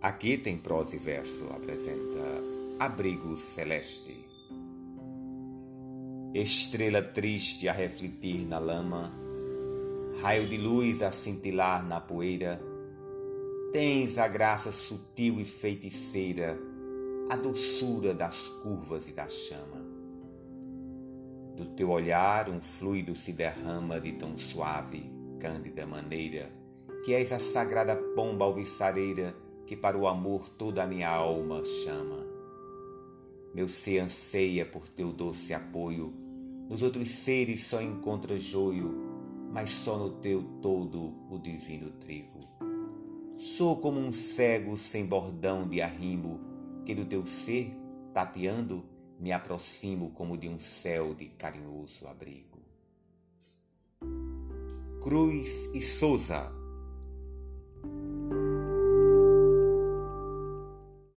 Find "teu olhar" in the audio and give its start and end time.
21.74-22.48